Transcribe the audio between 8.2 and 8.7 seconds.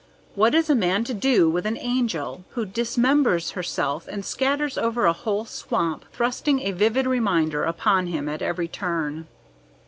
at every